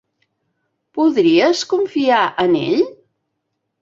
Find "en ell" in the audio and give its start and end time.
2.45-2.83